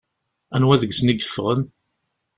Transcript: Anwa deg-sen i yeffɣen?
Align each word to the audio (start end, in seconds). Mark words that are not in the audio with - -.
Anwa 0.55 0.75
deg-sen 0.81 1.11
i 1.13 1.15
yeffɣen? 1.15 1.61